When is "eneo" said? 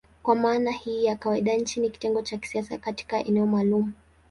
3.19-3.45